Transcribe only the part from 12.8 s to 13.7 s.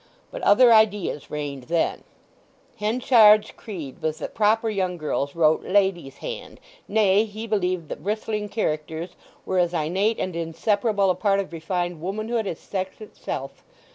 itself.